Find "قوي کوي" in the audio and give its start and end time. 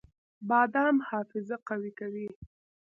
1.67-2.27